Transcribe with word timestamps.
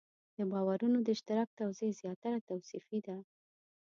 د 0.37 0.39
باورونو 0.51 0.97
د 1.03 1.07
اشتراک 1.15 1.49
توضیح 1.59 1.91
زیاتره 2.01 2.39
توصیفي 2.49 2.99
ده. 3.07 3.17